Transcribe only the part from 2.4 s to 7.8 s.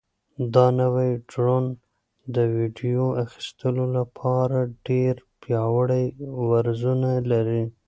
ویډیو اخیستلو لپاره ډېر پیاوړي وزرونه لري.